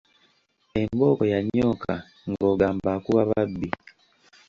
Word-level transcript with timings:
Embooko 0.81 1.23
yanyooka 1.33 1.93
ng’ogamba 2.29 2.89
akuba 2.97 3.21
babbi. 3.29 3.67